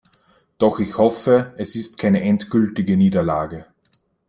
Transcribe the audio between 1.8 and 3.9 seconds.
keine endgültige Niederlage.